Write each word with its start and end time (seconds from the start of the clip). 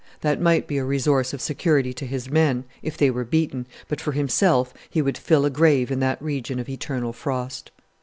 That 0.21 0.41
might 0.41 0.65
be 0.65 0.79
a 0.79 0.83
resource 0.83 1.31
of 1.31 1.41
security 1.41 1.93
to 1.93 2.07
his 2.07 2.27
men, 2.27 2.63
if 2.81 2.97
they 2.97 3.11
were 3.11 3.23
beaten, 3.23 3.67
but 3.87 4.01
for 4.01 4.13
himself 4.13 4.73
he 4.89 4.99
would 4.99 5.15
fill 5.15 5.45
a 5.45 5.51
grave 5.51 5.91
in 5.91 5.99
that 5.99 6.19
region 6.19 6.57
of 6.57 6.67
eternal 6.67 7.13
frost. 7.13 7.69